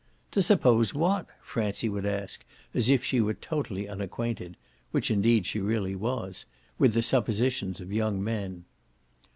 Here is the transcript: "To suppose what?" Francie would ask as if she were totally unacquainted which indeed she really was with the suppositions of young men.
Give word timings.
"To 0.31 0.41
suppose 0.41 0.95
what?" 0.95 1.27
Francie 1.43 1.87
would 1.87 2.07
ask 2.07 2.43
as 2.73 2.89
if 2.89 3.05
she 3.05 3.21
were 3.21 3.35
totally 3.35 3.87
unacquainted 3.87 4.57
which 4.89 5.11
indeed 5.11 5.45
she 5.45 5.59
really 5.59 5.93
was 5.95 6.47
with 6.79 6.95
the 6.95 7.03
suppositions 7.03 7.79
of 7.79 7.93
young 7.93 8.23
men. 8.23 8.65